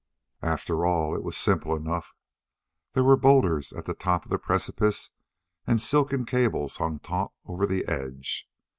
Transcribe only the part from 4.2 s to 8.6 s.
of the precipice and silken cables hung taut over the edge.